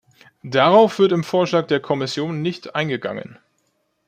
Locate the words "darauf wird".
0.41-1.11